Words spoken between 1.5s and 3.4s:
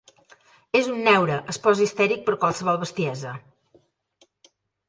es posa histèric per qualsevol bestiesa!